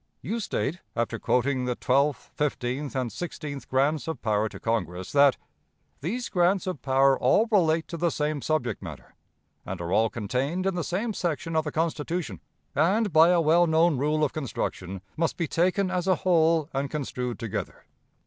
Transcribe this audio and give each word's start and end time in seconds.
"You 0.23 0.39
state, 0.39 0.79
after 0.95 1.19
quoting 1.19 1.65
the 1.65 1.75
twelfth, 1.75 2.31
fifteenth, 2.33 2.95
and 2.95 3.11
sixteenth 3.11 3.69
grants 3.69 4.07
of 4.07 4.19
power 4.19 4.49
to 4.49 4.59
Congress, 4.59 5.11
that 5.11 5.37
'these 5.99 6.27
grants 6.27 6.65
of 6.65 6.81
power 6.81 7.19
all 7.19 7.47
relate 7.51 7.87
to 7.89 7.97
the 7.97 8.09
same 8.09 8.41
subject 8.41 8.81
matter, 8.81 9.13
and 9.63 9.79
are 9.79 9.93
all 9.93 10.09
contained 10.09 10.65
in 10.65 10.73
the 10.73 10.83
same 10.83 11.13
section 11.13 11.55
of 11.55 11.65
the 11.65 11.71
Constitution, 11.71 12.39
and, 12.73 13.13
by 13.13 13.29
a 13.29 13.39
well 13.39 13.67
known 13.67 13.99
rule 13.99 14.23
of 14.23 14.33
construction, 14.33 15.01
must 15.17 15.37
be 15.37 15.47
taken 15.47 15.91
as 15.91 16.07
a 16.07 16.15
whole 16.25 16.67
and 16.73 16.89
construed 16.89 17.37
together.' 17.37 17.85